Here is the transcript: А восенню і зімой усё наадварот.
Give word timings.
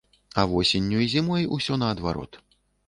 А 0.39 0.45
восенню 0.53 1.03
і 1.05 1.11
зімой 1.13 1.47
усё 1.59 1.79
наадварот. 1.85 2.43